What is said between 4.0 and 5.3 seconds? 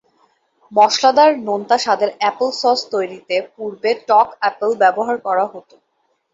টক apple ব্যবহার